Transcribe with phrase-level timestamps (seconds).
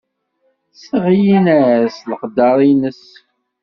[0.73, 3.03] Sseɣlin-as s leqder-nnes.